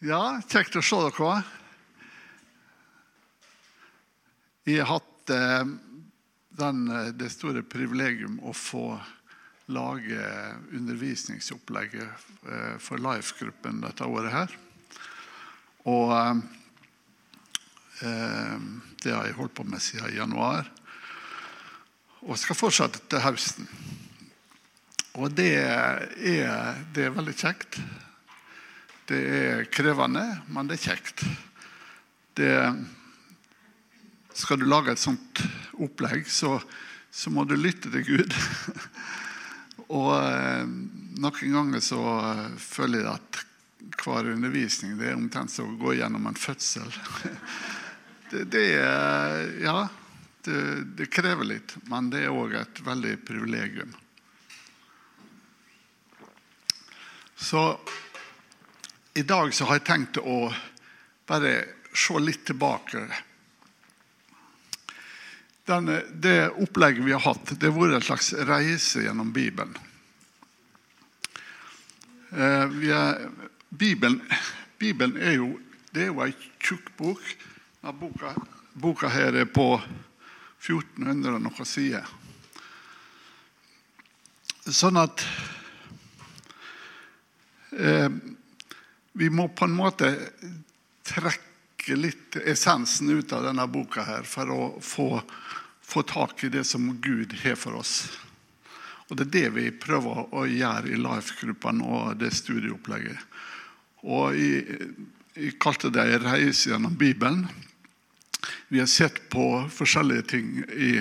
[0.00, 1.42] Ja, kjekt å se dere.
[4.64, 5.72] Jeg har hatt eh,
[6.56, 8.94] den, eh, det store privilegium å få
[9.68, 10.24] lage
[10.72, 14.56] undervisningsopplegget eh, for Life-gruppen dette året her.
[15.84, 16.16] Og
[18.00, 20.68] det har jeg holdt på med siden januar.
[22.24, 23.68] Og skal fortsette til høsten.
[25.20, 26.06] Og det er,
[26.94, 27.80] det er veldig kjekt.
[29.10, 30.22] Det er krevende,
[30.54, 31.24] men det er kjekt.
[32.38, 32.52] Det,
[34.38, 35.40] skal du lage et sånt
[35.82, 36.60] opplegg, så,
[37.10, 38.36] så må du lytte til Gud.
[39.98, 40.62] Og eh,
[41.18, 41.98] noen ganger så
[42.62, 43.40] føler jeg at
[43.98, 46.86] hver undervisning det er omtrent som å gå gjennom en fødsel.
[48.30, 48.60] Det, det
[49.58, 49.88] ja,
[50.46, 50.58] det,
[50.94, 53.90] det, krever litt, men det er òg et veldig privilegium.
[57.34, 57.64] Så
[59.14, 60.52] i dag så har jeg tenkt å
[61.26, 61.54] bare
[61.94, 63.02] se litt tilbake.
[65.66, 69.74] Den, det opplegget vi har hatt, det har vært en slags reise gjennom Bibelen.
[72.30, 73.26] Eh, er,
[73.68, 74.20] Bibelen,
[74.78, 75.50] Bibelen, er jo
[75.90, 77.22] det er jo ei tjukk bok.
[77.80, 78.34] Boka,
[78.78, 79.72] boka, her er på
[80.60, 82.06] 1400 og noen sider.
[84.70, 85.24] Sånn at
[87.74, 88.10] eh,
[89.20, 90.14] Vi må på en måte
[91.04, 95.08] trekke litt essensen ut av denne boka her for å få,
[95.84, 98.06] få tak i det som Gud har for oss.
[99.10, 103.20] Og Det er det vi prøver å gjøre i Life-gruppa og det studieopplegget.
[104.08, 104.88] Og jeg,
[105.60, 107.44] kalte det en reise gjennom Bibelen.
[108.72, 110.94] Vi har sett på forskjellige ting i,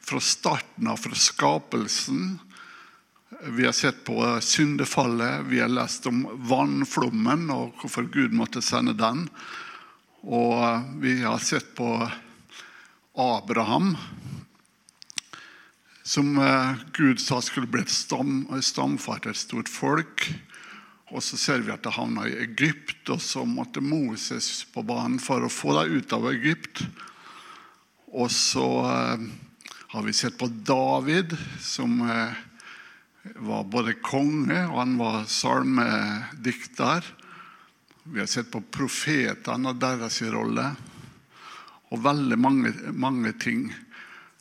[0.00, 2.38] fra starten av, fra skapelsen.
[3.42, 8.94] Vi har sett på syndefallet, vi har lest om vannflommen og hvorfor Gud måtte sende
[8.96, 9.26] den.
[10.24, 11.90] Og vi har sett på
[13.12, 13.92] Abraham,
[16.02, 20.24] som eh, Gud sa skulle bli et stam, stamfar til et stort folk.
[21.12, 25.20] Og så ser vi at det havna i Egypt, og så måtte Moses på banen
[25.20, 26.86] for å få dem ut av Egypt.
[28.16, 29.30] Og så eh,
[29.92, 32.45] har vi sett på David, som eh,
[33.34, 37.04] var både konge og han var salmedikter.
[38.06, 40.68] Vi har sett på profetene og deres rolle,
[41.90, 43.68] og veldig mange, mange ting.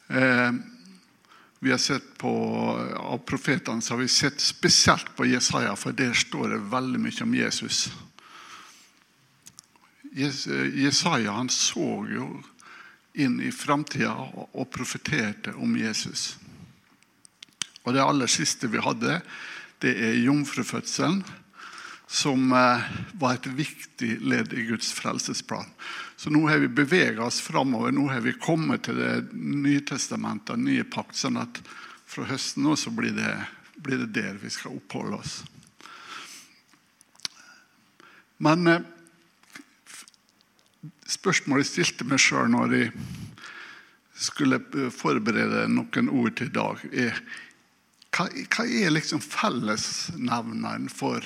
[0.08, 0.52] Eh,
[1.66, 2.32] vi har sett på,
[2.98, 7.24] Av profetene så har vi sett spesielt på Jesaja, for der står det veldig mye
[7.26, 7.88] om Jesus.
[10.16, 12.28] Jesaja han så jo
[13.18, 14.14] inn i framtida
[14.46, 16.36] og profeterte om Jesus.
[17.86, 19.20] Og Det aller siste vi hadde,
[19.84, 21.24] det er jomfrufødselen
[22.08, 22.82] som eh,
[23.18, 25.66] var et viktig ledd i Guds frelsesplan.
[26.16, 27.92] Så nå har vi bevega oss framover.
[27.92, 31.18] Nå har vi kommet til Det nye testamentet, nye pakt.
[31.18, 31.62] sånn at
[32.06, 33.34] fra høsten nå blir det,
[33.76, 35.44] blir det der vi skal oppholde oss.
[38.38, 38.86] Men eh,
[41.10, 42.92] spørsmålet jeg stilte meg sjøl når jeg
[44.16, 47.20] skulle eh, forberede noen ord til i dag, er
[48.16, 51.26] hva, hva er liksom fellesnevneren for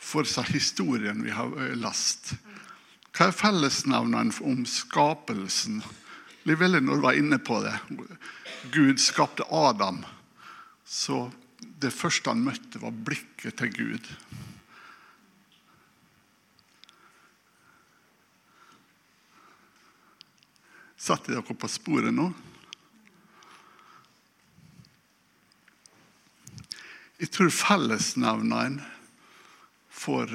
[0.00, 2.32] for historien vi har eh, lest.
[3.12, 5.82] Hva er fellesnevneren om skapelsen?
[6.48, 7.76] Liv Elinor var inne på det.
[8.72, 10.00] Gud skapte Adam.
[10.84, 11.28] Så
[11.60, 14.08] det første han møtte, var blikket til Gud.
[21.00, 22.30] Satte dere på sporet nå?
[27.20, 28.78] Jeg tror fellesnevneren
[29.92, 30.30] for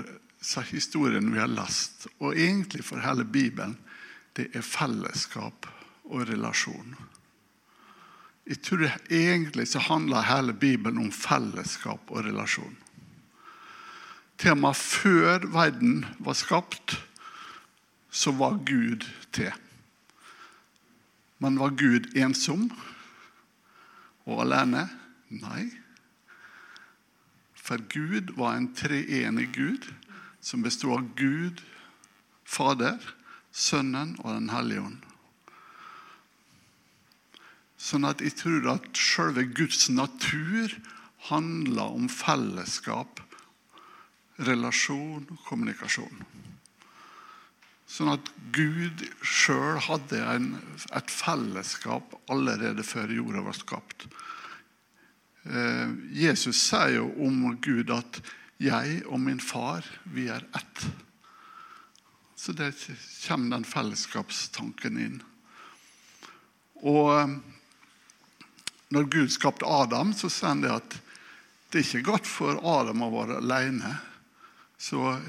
[0.69, 3.77] historien vi har lest, og egentlig for hele Bibelen,
[4.37, 5.65] det er fellesskap
[6.05, 6.93] og relasjon.
[8.45, 12.77] Jeg tror Egentlig så handler hele Bibelen om fellesskap og relasjon.
[14.37, 16.99] Tema før verden var skapt,
[18.11, 19.51] så var Gud til.
[21.39, 22.69] Men var Gud ensom
[24.25, 24.85] og alene?
[25.29, 25.84] Nei.
[27.65, 29.87] For Gud var en treenig Gud
[30.45, 31.63] som bestod av Gud,
[32.45, 33.01] Fader,
[33.55, 35.01] Sønnen og Den hellige ånd.
[37.81, 40.73] Sånn at jeg tror at selve Guds natur
[41.29, 43.21] handler om fellesskap,
[44.45, 46.25] relasjon og kommunikasjon.
[47.89, 50.47] Sånn at Gud sjøl hadde en,
[50.97, 54.07] et fellesskap allerede før jorda var skapt.
[55.45, 58.21] Eh, Jesus sier jo om Gud at
[58.59, 60.89] 'jeg og min far, vi er ett'.
[62.35, 62.73] Så der
[63.27, 65.21] kommer den fellesskapstanken inn.
[66.81, 67.37] Og eh,
[68.89, 71.01] når Gud skapte Adam, så sa han det at
[71.71, 73.97] det er ikke godt for Adam å være alene.
[74.77, 75.19] Så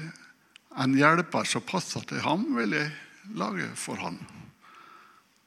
[0.77, 2.91] en hjelper som passer til ham, vil jeg
[3.35, 4.19] lage for ham.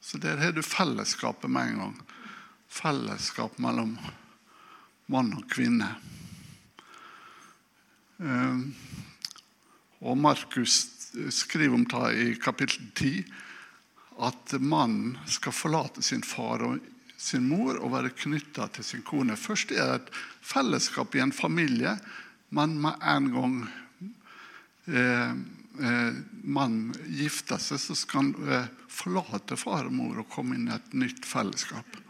[0.01, 1.95] Så der har du fellesskapet med en gang.
[2.69, 3.97] Fellesskap mellom
[5.11, 5.89] mann og kvinne.
[8.21, 8.63] Eh,
[10.01, 10.85] og Markus
[11.29, 13.25] skriver om det i kapittel 10
[14.21, 16.79] at mannen skal forlate sin far og
[17.21, 19.37] sin mor og være knytta til sin kone.
[19.37, 20.11] Først er det et
[20.45, 21.95] fellesskap i en familie,
[22.49, 23.57] men med en gang
[24.89, 25.33] eh,
[25.85, 30.69] eh, mannen gifter seg, så skal han eh, forlate far og mor og komme inn
[30.71, 31.97] i et nytt fellesskap.
[31.97, 32.01] Eh,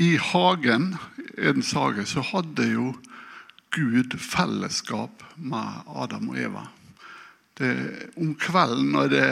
[0.00, 0.98] I hagen
[1.40, 2.90] Edens hage så hadde jo
[3.72, 6.66] Gud fellesskap med Adam og Eva.
[7.56, 7.72] Det,
[8.20, 9.28] om kvelden når det,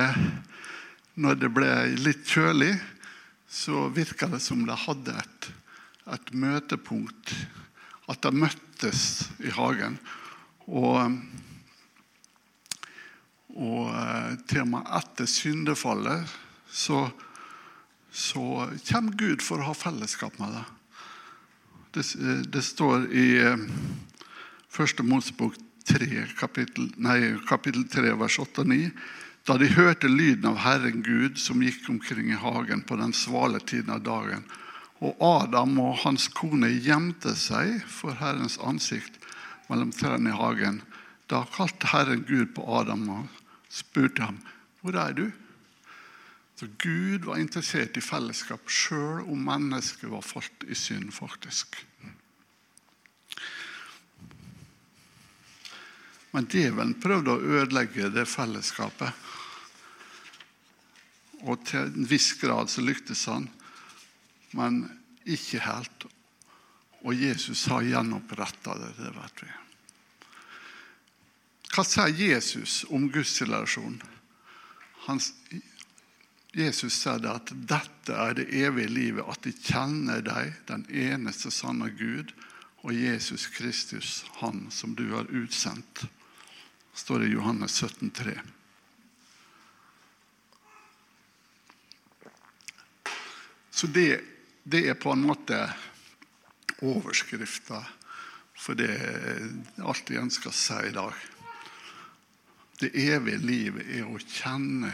[1.21, 2.73] når det, ble litt kjølig,
[3.49, 5.51] så virka det som de hadde et,
[6.17, 7.35] et møtepunkt.
[8.09, 9.99] At de møttes i hagen.
[10.69, 11.19] Og,
[13.59, 16.37] og eh, til etter syndefallet
[16.71, 17.09] så
[18.11, 20.75] så kommer Gud for å ha fellesskap med deg.
[21.95, 22.05] Det,
[22.51, 23.65] det står i eh,
[24.69, 25.57] Første Mosebok
[25.89, 28.91] 3, kapittel, nei, kapittel 3, vers 8 og 9.
[29.49, 33.63] Da de hørte lyden av Herren Gud som gikk omkring i hagen på den svale
[33.65, 34.45] tiden av dagen,
[35.01, 39.17] og Adam og hans kone gjemte seg for Herrens ansikt
[39.71, 40.83] mellom trærne i hagen,
[41.31, 43.39] da kalte Herren Gud på Adam og
[43.69, 44.41] spurte ham,
[44.81, 45.33] 'Hvor er du?'
[46.59, 51.77] Så Gud var interessert i fellesskap sjøl om mennesket var falt i synd, faktisk.
[56.35, 59.13] Men djevelen prøvde å ødelegge det fellesskapet.
[61.47, 63.47] Og til en viss grad så lyktes han,
[64.59, 64.83] men
[65.31, 66.09] ikke helt.
[67.07, 69.55] Og Jesus har gjenoppretta det, det vet vi.
[71.79, 74.01] Hva sier Jesus om Guds relasjon?
[75.05, 75.21] Han
[76.59, 81.53] Jesus sa det at dette er det evige livet, at de kjenner deg, den eneste
[81.55, 82.35] sanne Gud,
[82.83, 86.03] og Jesus Kristus, Han som du har utsendt.
[86.95, 88.37] står Det i Johannes 17, 3.
[93.71, 94.21] Så det,
[94.65, 95.63] det, er på en måte
[96.83, 97.85] overskrifta
[98.59, 98.91] for det
[99.79, 101.38] alt jeg ønsker å si i dag.
[102.79, 104.93] Det evige livet er å kjenne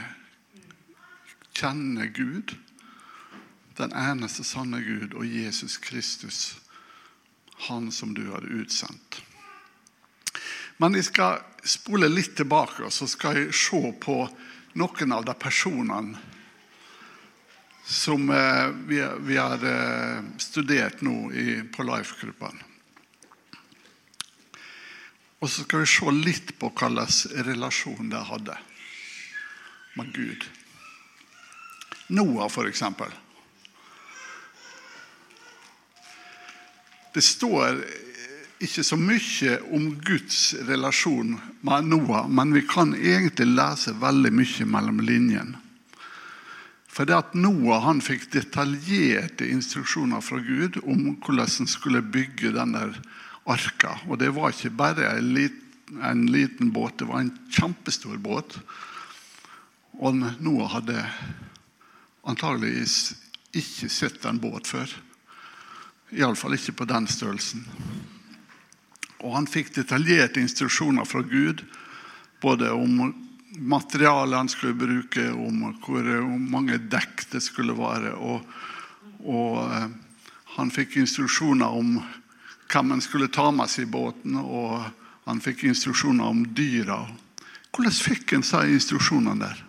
[1.55, 2.57] kjenne Gud,
[3.79, 6.57] den eneste sanne Gud, og Jesus Kristus,
[7.69, 9.23] han som du har utsendt.
[10.83, 14.17] Men jeg skal spole litt tilbake, og så skal jeg se på
[14.75, 16.19] noen av de personene
[17.85, 21.29] som eh, vi, har eh, studert nå
[21.75, 22.63] på Life-gruppen.
[25.43, 28.57] Og så skal vi se litt på hvilken relasjon de hadde
[29.99, 30.47] med Gud.
[32.15, 32.83] Noah, f.eks.
[37.15, 37.85] Det står
[38.65, 41.37] ikke så mye om Guds relasjon
[41.67, 45.61] med Noah, men vi kan egentlig lese veldig mye mellom linjene.
[46.95, 52.53] For det at Noah han fikk detaljerte instruksjoner fra Gud om hvordan han skulle bygge
[52.55, 52.85] denne
[53.45, 53.99] arka.
[54.09, 55.61] Og det var ikke bare en liten,
[56.03, 58.57] en liten båt, det var en kjempestor båt.
[60.01, 61.05] Og Noah hadde
[62.25, 63.15] antageligvis
[63.55, 64.91] ikke sett en båt før.
[66.15, 67.67] Iallfall ikke på den størrelsen.
[69.25, 71.63] Og han fikk detaljerte instruksjoner fra Gud,
[72.43, 73.13] både om
[73.59, 76.09] materialet han skulle bruke, om hvor
[76.39, 78.17] mange dekk det skulle være.
[78.19, 78.43] Og,
[79.25, 79.89] og eh,
[80.57, 81.97] han fikk instruksjoner om
[82.71, 84.83] hvem han skulle ta med seg i båten, og
[85.25, 87.03] han fikk instruksjoner om dyra.
[87.75, 89.63] Hvordan fikk han seg instruksjonene der?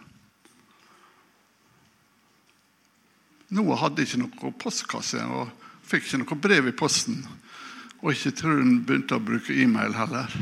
[3.56, 5.52] Noah hadde ikke noe postkasse og
[5.86, 7.22] fikk ikke noe brev i posten.
[8.02, 10.34] Og ikke tror han begynte å bruke e-mail heller.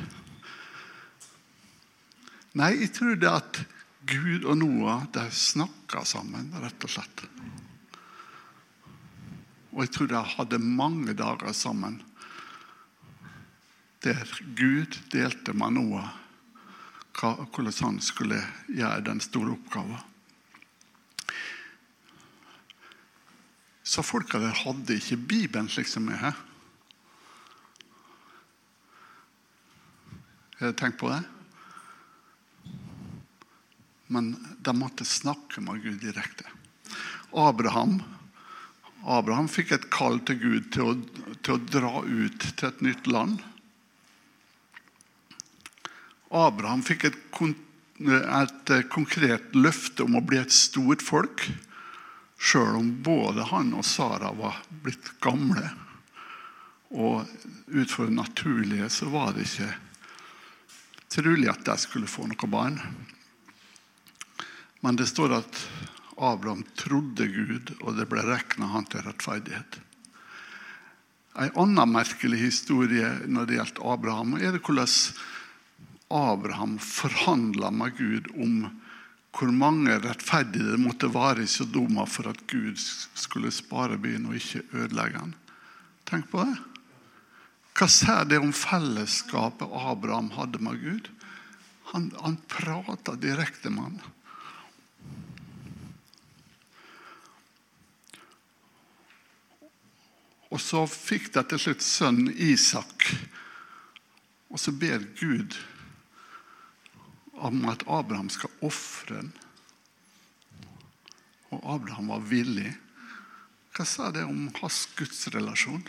[2.57, 3.61] Nei, jeg tror det at
[4.09, 7.23] Gud og Noah de snakka sammen, rett og slett.
[9.73, 12.01] Og jeg tror de hadde mange dager sammen
[14.03, 16.11] der Gud delte med Noah
[17.23, 19.99] hvordan han skulle gjøre den store oppgaven.
[23.83, 26.17] Så folka der hadde ikke Bibelen slik som jeg.
[26.17, 26.35] har.
[30.57, 31.21] Har dere tenkt på det?
[34.07, 36.49] Men de måtte snakke med Gud direkte.
[37.33, 38.01] Abraham
[39.03, 40.93] Abraham fikk et kall til Gud til å,
[41.43, 43.41] til å dra ut til et nytt land.
[46.33, 47.19] Abraham fikk et,
[48.01, 51.45] et konkret løfte om å bli et stort folk,
[52.41, 55.69] sjøl om både han og Sara var blitt gamle.
[56.93, 57.23] Og
[57.73, 59.71] ut fra det naturlige så var det ikke
[61.13, 62.79] trolig at de skulle få noe barn.
[64.83, 65.61] Men det står at
[66.17, 69.79] Abraham trodde Gud, og det ble regna han til rettferdighet.
[71.33, 74.89] En annen merkelig historie når det gjelder Abraham, er det hvordan
[76.13, 78.67] Abraham forhandla med Gud om
[79.33, 84.37] hvor mange rettferdige det måtte være i Sodoma for at Gud skulle spare byen og
[84.37, 85.33] ikke ødelegge den.
[86.05, 86.59] Tenk på det.
[87.73, 91.09] Hva sier det om fellesskapet Abraham hadde med Gud?
[91.93, 93.97] Han, han prata direkte med ham.
[100.53, 103.09] Og så fikk de til slutt sønnen Isak.
[104.53, 105.57] Og så ber Gud
[107.43, 109.31] om at Abraham skal ofre den.
[111.53, 112.71] Og Abraham var villig.
[113.73, 115.83] Hva sa det om hans gudsrelasjon?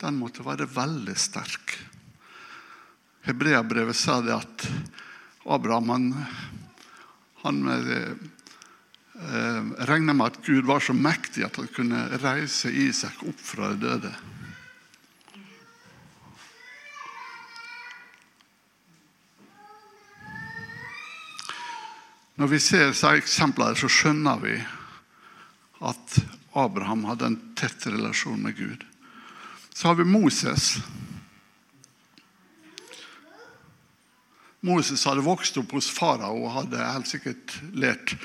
[0.00, 1.76] Den måtte være veldig sterk.
[3.24, 4.66] Hebreabrevet sa det at
[5.48, 6.06] Abraham han,
[7.44, 8.14] han eh,
[9.88, 13.80] regna med at Gud var så mektig at han kunne reise Isak opp fra de
[13.86, 14.12] døde.
[22.34, 24.54] Når vi ser disse eksemplene, så skjønner vi
[25.86, 26.16] at
[26.58, 28.82] Abraham hadde en tett relasjon med Gud.
[29.74, 30.78] Så har vi Moses.
[34.64, 38.16] Moses hadde vokst opp hos farao og hadde helt sikkert lært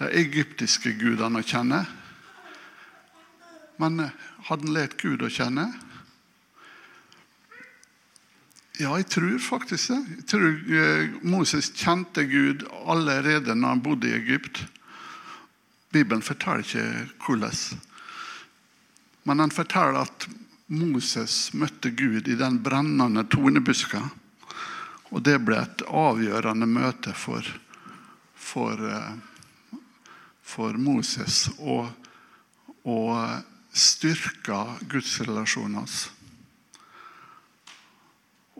[0.00, 1.84] de egyptiske gudene å kjenne.
[3.82, 4.06] Men
[4.48, 5.68] hadde han lært Gud å kjenne?
[8.80, 10.00] Ja, jeg tror faktisk det.
[10.16, 10.46] Jeg tror
[10.80, 14.62] eh, Moses kjente Gud allerede når han bodde i Egypt.
[15.92, 16.86] Bibelen forteller ikke
[17.26, 17.58] hvordan.
[19.28, 20.28] Men han forteller at
[20.72, 24.00] Moses møtte Gud i den brennende tornebuska.
[25.12, 27.44] Og det ble et avgjørende møte for,
[28.40, 29.12] for uh,
[30.52, 31.88] for Moses og,
[32.84, 36.10] og styrka gudsrelasjonen hans.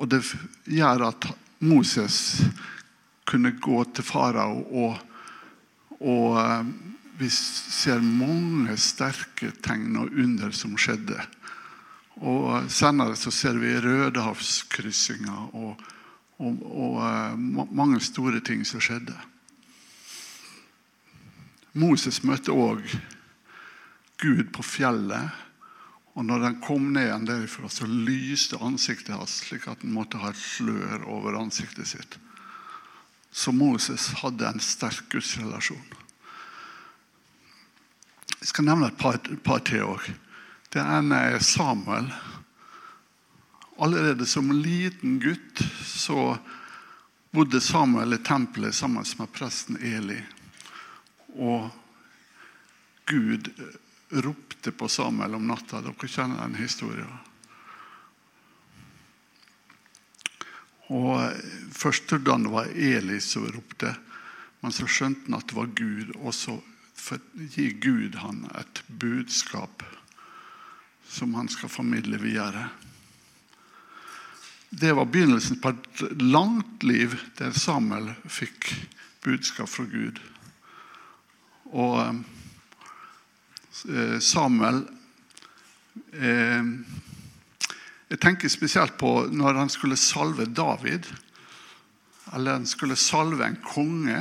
[0.03, 0.25] Og det
[0.67, 1.29] gjør at
[1.63, 2.43] Moses
[3.29, 4.97] kunne gå til farao, og,
[6.03, 6.73] og eh,
[7.21, 11.21] vi ser mange sterke tegn og under som skjedde.
[12.27, 15.85] Og Senere så ser vi Rødehavskryssinger og,
[16.43, 17.39] og, og eh,
[17.71, 19.15] mange store ting som skjedde.
[21.79, 22.83] Moses møtte òg
[24.21, 25.31] Gud på fjellet.
[26.13, 30.21] Og når den kom ned igjen derifra, så lyste ansiktet hans slik at han måtte
[30.21, 32.19] ha et slør over ansiktet sitt.
[33.33, 35.87] Så Moses hadde en sterk gudsrelasjon.
[38.43, 39.17] Jeg skal nevne et par,
[39.47, 40.05] par til òg.
[40.73, 42.11] Det ene er Samuel.
[43.81, 46.35] Allerede som liten gutt så
[47.33, 50.19] bodde Samuel i tempelet sammen med presten Eli.
[51.41, 51.71] Og
[53.09, 53.49] Gud
[54.13, 55.81] ropte på Samuel om natta.
[55.85, 57.13] Dere kjenner den historien.
[60.93, 61.33] Og
[61.73, 63.95] Først trodde han det var Eli som ropte,
[64.61, 66.13] men så skjønte han at det var Gud.
[66.21, 66.59] Og så
[67.55, 69.83] gir Gud han et budskap
[71.09, 72.69] som han skal formidle videre.
[74.71, 78.71] Det var begynnelsen på et langt liv der Samuel fikk
[79.25, 80.21] budskap fra Gud.
[81.73, 82.23] Og eh,
[84.21, 84.83] Samuel
[86.13, 86.65] eh,
[88.13, 91.09] Jeg tenker spesielt på når han skulle salve David.
[92.33, 94.21] Eller han skulle salve en konge,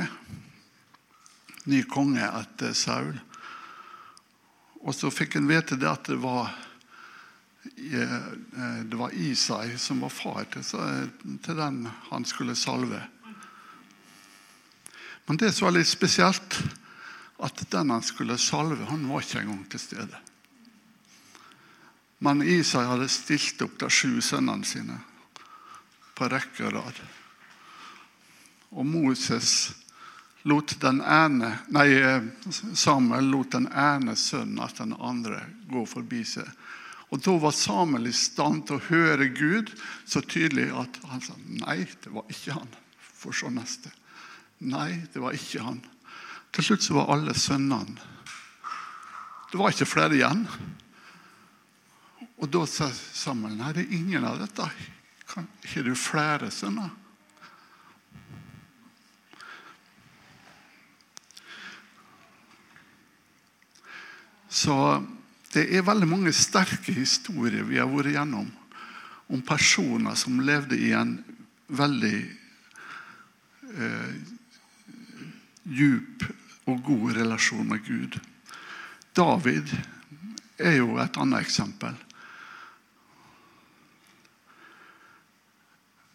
[1.68, 3.12] ny konge etter Saul.
[4.82, 6.50] Og så fikk han vite det at det var
[7.76, 8.28] eh,
[8.88, 10.64] det var Isai som var far til,
[11.44, 13.04] til den han skulle salve.
[15.28, 16.58] Men det som var litt spesielt,
[17.42, 20.20] at den han skulle salve, han var ikke engang til stede.
[22.22, 25.00] Men Isai hadde stilt opp de sju sønnene sine
[26.14, 27.00] på rekke og rad.
[28.78, 29.72] Og Moses
[30.46, 31.88] lot den ene, nei,
[32.78, 36.46] Samuel lot den ene sønnen etter den andre gå forbi seg.
[37.12, 39.74] Og Da var Samuel i stand til å høre Gud
[40.06, 42.70] så tydelig at han sa nei, det var ikke han.
[43.22, 43.90] For så neste.
[44.62, 45.82] Nei, det var ikke han.
[46.52, 48.10] Til slutt så var alle sønnene
[49.52, 50.46] Det var ikke flere igjen.
[52.40, 54.64] Og da sa Samuel nei, det er ingen av dette.
[55.28, 56.88] Kan, har du flere sønner?
[64.52, 64.74] Så
[65.52, 68.48] det er veldig mange sterke historier vi har vært gjennom
[69.32, 71.16] om personer som levde i en
[71.72, 72.18] veldig
[73.72, 74.14] eh,
[75.72, 76.26] djup
[76.66, 78.18] og god relasjon med Gud.
[79.16, 79.74] David
[80.58, 81.96] er jo et annet eksempel.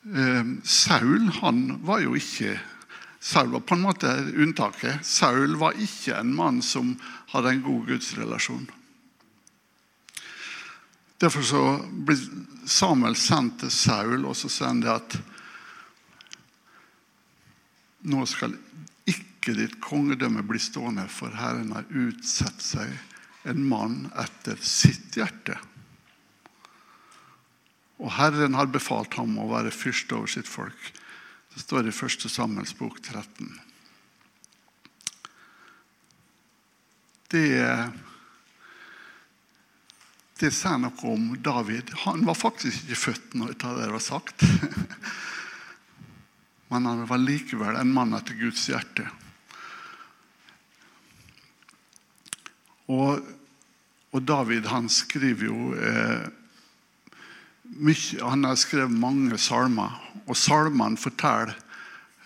[0.08, 2.56] Eh, Saul han var jo ikke
[3.20, 5.06] Saul var på en måte unntaket.
[5.06, 6.94] Saul var ikke en mann som
[7.34, 8.70] hadde en god gudsrelasjon.
[11.18, 12.22] Derfor så blir
[12.66, 15.18] Samuel sendt til Saul, og så sier han det at
[18.08, 18.54] nå skal
[19.48, 22.92] ikke ditt kongedømme bli stående, for Herren har utsett seg
[23.48, 25.56] en mann etter sitt hjerte.
[28.04, 30.92] Og Herren har befalt ham å være fyrste over sitt folk.
[31.54, 32.28] Det står i 1.
[32.28, 33.56] Samuels bok 13.
[37.32, 37.48] Det
[40.38, 41.90] det sier noe om David.
[42.04, 44.44] Han var faktisk ikke født når det var sagt.
[46.70, 49.08] Men han var likevel en mann etter Guds hjerte.
[52.88, 53.24] Og,
[54.12, 56.28] og David han skriver jo eh,
[57.78, 61.56] mye, Han har skrevet mange salmer, og salmene forteller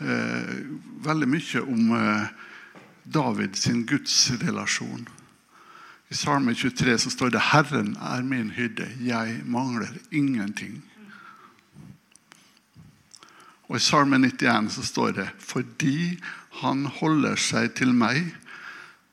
[0.02, 0.62] eh,
[1.06, 2.30] veldig mye om eh,
[3.04, 5.10] David sin gudsrelasjon.
[6.12, 10.82] I Salme 23 så står det 'Herren er min hyrde, jeg mangler ingenting'.
[13.70, 16.20] Og I Salme 91 så står det 'Fordi
[16.52, 18.36] han holder seg til meg,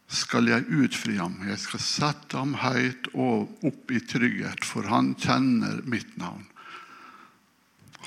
[0.08, 1.44] skal jeg utfri ham'.
[1.44, 6.46] 'Jeg skal sette ham høyt og opp i trygghet, for han kjenner mitt navn'.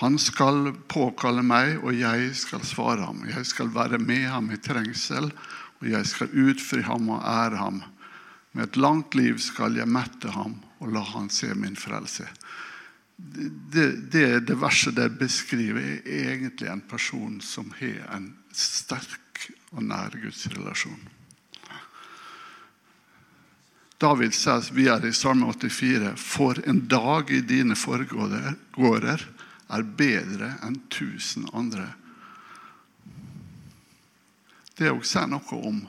[0.01, 3.21] Han skal påkalle meg, og jeg skal svare ham.
[3.29, 5.31] Jeg skal være med ham i trengsel,
[5.81, 7.83] og jeg skal utfri ham og ære ham.
[8.53, 12.25] Med et langt liv skal jeg mette ham og la han se min frelse.
[13.15, 19.83] Det, det, det verset der beskriver er egentlig en person som har en sterk og
[19.85, 21.20] nær gudsrelasjon.
[24.01, 29.27] David sier videre i Salme 84.: For en dag i dine forgårder
[29.69, 31.85] er bedre enn tusen andre.
[34.73, 35.83] Det òg sier noe om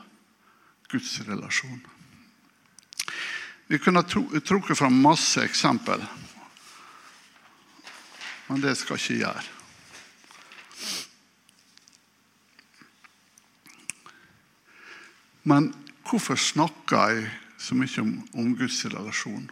[0.92, 1.81] Guds relasjon.
[3.72, 6.05] Vi kunne trukket fram masse eksempel,
[8.51, 9.46] men det skal ikke gjøre.
[15.48, 15.72] Men
[16.05, 17.31] hvorfor snakker jeg
[17.62, 19.46] så mye om, om Guds relasjon?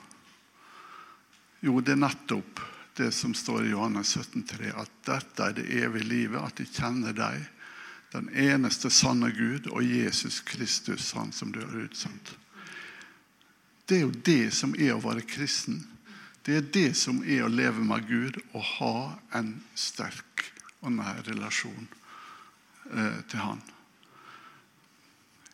[1.60, 2.60] Jo, det er nettopp
[2.96, 7.16] det som står i Johannes 17,3, at dette er det evige livet, at de kjenner
[7.16, 7.46] deg,
[8.10, 12.34] den eneste sanne Gud, og Jesus Kristus, han som du har utsendt.
[13.86, 15.80] Det er jo det som er å være kristen.
[16.46, 18.94] Det er det som er å leve med Gud og ha
[19.38, 20.46] en sterk
[20.80, 21.88] og nær relasjon
[22.94, 23.62] eh, til Han.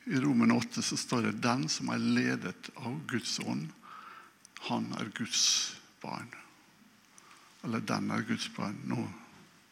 [0.06, 3.72] I Romen 8 så står det 'Den som er ledet av Guds ånd,
[4.70, 6.34] han er Guds barn'.
[7.64, 8.84] Eller 'den er Guds barn'.
[8.84, 9.08] Nå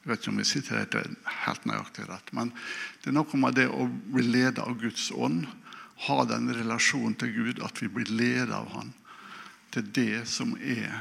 [0.04, 2.52] jeg vet ikke om jeg sitter helt nøyaktig rett, men
[3.00, 5.46] det er noe med det å bli ledet av Guds ånd
[5.96, 8.92] ha den relasjonen til Gud, at vi blir ledet av Han.
[9.74, 11.00] til det som er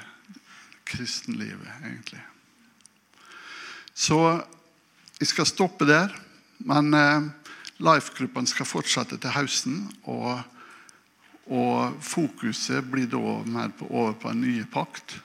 [0.85, 2.21] kristenlivet, egentlig.
[3.93, 4.41] Så
[5.19, 6.09] jeg skal stoppe der.
[6.57, 6.89] Men
[7.83, 9.83] Life-gruppene skal fortsette til høsten.
[10.09, 10.39] Og,
[11.51, 15.17] og, fokuset blir da mer på, over på en ny pakt.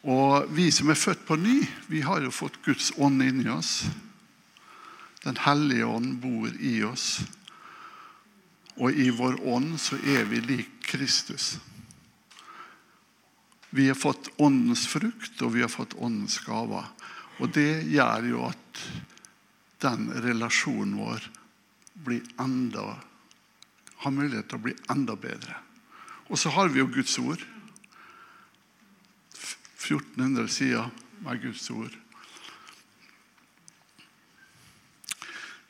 [0.00, 1.60] Og vi som er født på ny,
[1.92, 3.84] vi har jo fått Guds ånd inni oss.
[5.24, 7.20] Den hellige ånd bor i oss.
[8.80, 11.58] Og i vår ånd så er vi lik Kristus.
[13.70, 16.88] Vi har fått åndens frukt, og vi har fått åndens gaver.
[17.38, 18.80] Og det gjør jo at
[19.80, 21.24] den relasjonen vår
[22.04, 22.96] blir enda,
[24.00, 25.56] har mulighet til å bli enda bedre.
[26.30, 27.42] Og så har vi jo Guds ord.
[29.80, 30.90] 1400 sider
[31.24, 31.96] med Guds ord.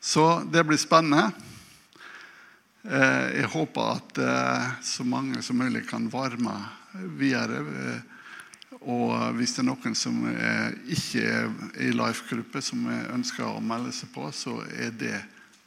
[0.00, 1.30] Så det blir spennende.
[2.82, 6.54] Eh, jeg håper at eh, så mange som mulig kan varme
[7.18, 7.60] videre.
[8.80, 11.50] Og hvis det er noen som er, ikke er
[11.84, 15.18] i life-gruppe, som ønsker å melde seg på, så er det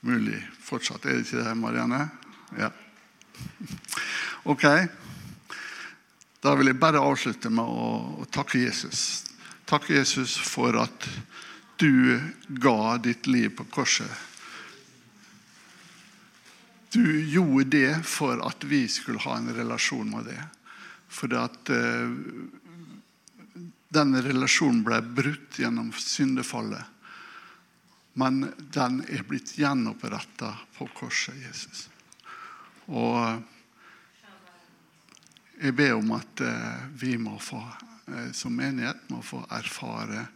[0.02, 1.06] mulig fortsatt.
[1.06, 2.08] Er det ikke det, Marianne?
[2.60, 2.72] Ja.
[4.44, 4.66] Ok.
[6.44, 9.24] Da vil jeg bare avslutte med å, å takke Jesus.
[9.64, 11.08] Takke Jesus for at
[11.80, 12.20] du
[12.60, 14.12] ga ditt liv på korset.
[16.92, 20.42] Du gjorde det for at vi skulle ha en relasjon med det.
[21.08, 22.12] For at uh,
[23.94, 26.84] den relasjonen ble brutt gjennom syndefallet.
[28.14, 31.88] Men den er blitt gjenoppretta på korset, Jesus.
[32.86, 33.42] Og
[35.64, 37.62] jeg ber om at eh, vi må få,
[38.12, 40.28] eh, som menighet må få erfare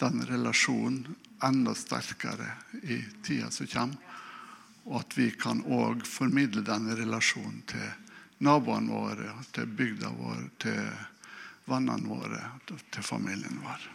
[0.00, 2.48] den relasjonen enda sterkere
[2.82, 4.18] i tida som kommer.
[4.84, 7.90] Og at vi kan òg formidle den relasjonen til
[8.42, 10.80] naboene våre, til bygda vår, til
[11.70, 13.88] vennene våre, til familien vår.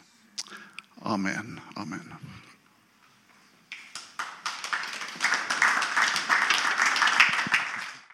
[1.13, 1.59] Amen.
[1.75, 2.13] Amen.